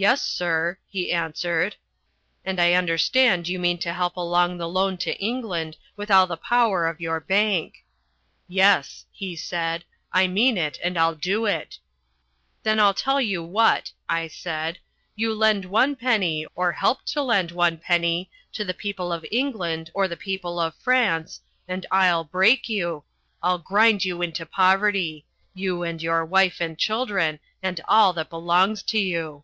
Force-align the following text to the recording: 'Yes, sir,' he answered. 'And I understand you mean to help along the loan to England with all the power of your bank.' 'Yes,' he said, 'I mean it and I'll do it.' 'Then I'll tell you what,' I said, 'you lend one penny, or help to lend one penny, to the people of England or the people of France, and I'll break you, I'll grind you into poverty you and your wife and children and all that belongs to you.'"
'Yes, 0.00 0.22
sir,' 0.22 0.78
he 0.88 1.12
answered. 1.12 1.74
'And 2.44 2.60
I 2.60 2.74
understand 2.74 3.48
you 3.48 3.58
mean 3.58 3.78
to 3.78 3.92
help 3.92 4.16
along 4.16 4.56
the 4.58 4.68
loan 4.68 4.96
to 4.98 5.18
England 5.18 5.76
with 5.96 6.08
all 6.08 6.28
the 6.28 6.36
power 6.36 6.86
of 6.86 7.00
your 7.00 7.18
bank.' 7.18 7.84
'Yes,' 8.46 9.06
he 9.10 9.34
said, 9.34 9.84
'I 10.12 10.28
mean 10.28 10.56
it 10.56 10.78
and 10.84 10.96
I'll 10.96 11.16
do 11.16 11.46
it.' 11.46 11.80
'Then 12.62 12.78
I'll 12.78 12.94
tell 12.94 13.20
you 13.20 13.42
what,' 13.42 13.90
I 14.08 14.28
said, 14.28 14.78
'you 15.16 15.34
lend 15.34 15.64
one 15.64 15.96
penny, 15.96 16.46
or 16.54 16.70
help 16.70 17.04
to 17.06 17.20
lend 17.20 17.50
one 17.50 17.76
penny, 17.76 18.30
to 18.52 18.64
the 18.64 18.74
people 18.74 19.12
of 19.12 19.26
England 19.32 19.90
or 19.94 20.06
the 20.06 20.16
people 20.16 20.60
of 20.60 20.76
France, 20.76 21.40
and 21.66 21.84
I'll 21.90 22.22
break 22.22 22.68
you, 22.68 23.02
I'll 23.42 23.58
grind 23.58 24.04
you 24.04 24.22
into 24.22 24.46
poverty 24.46 25.26
you 25.54 25.82
and 25.82 26.00
your 26.00 26.24
wife 26.24 26.60
and 26.60 26.78
children 26.78 27.40
and 27.64 27.80
all 27.88 28.12
that 28.12 28.30
belongs 28.30 28.84
to 28.84 28.98
you.'" 29.00 29.42